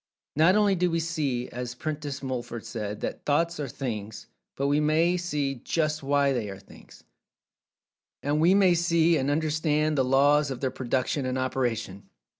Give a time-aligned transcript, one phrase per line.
[0.35, 4.79] Not only do we see, as Prentice Mulford said, that "Thoughts are Things," but we
[4.79, 7.03] may see "just why" they are Things.
[8.23, 12.09] And we may see and understand the laws of their production and operation.